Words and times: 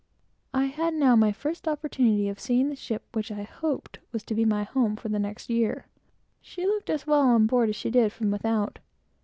I 0.55 0.65
had 0.65 0.95
now 0.95 1.15
my 1.15 1.31
first 1.31 1.67
opportunity 1.67 2.27
of 2.27 2.39
seeing 2.39 2.69
the 2.69 2.75
ship 2.75 3.03
which 3.13 3.31
I 3.31 3.43
hoped 3.43 3.99
was 4.11 4.23
to 4.23 4.33
be 4.33 4.45
my 4.45 4.63
home 4.63 4.95
for 4.95 5.09
the 5.09 5.19
next 5.19 5.47
year. 5.47 5.85
She 6.41 6.65
looked 6.65 6.89
as 6.89 7.05
well 7.05 7.21
on 7.21 7.45
board 7.45 7.69
as 7.69 7.75
she 7.75 7.91
did 7.91 8.11
from 8.11 8.31
without. 8.31 8.79